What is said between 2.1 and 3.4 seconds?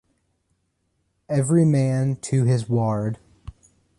to his Ward!